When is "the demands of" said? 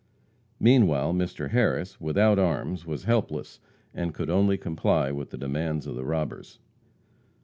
5.29-5.93